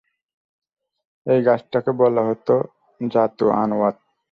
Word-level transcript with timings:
এ 1.25 1.35
গাছটাকে 1.45 1.91
বলা 1.99 2.21
হত 2.27 2.47
যাতু 3.01 3.45
আনওয়াত। 3.61 3.95